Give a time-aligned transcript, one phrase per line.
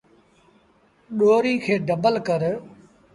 [1.17, 2.41] ڏوريٚ کي ڊبل ڪر۔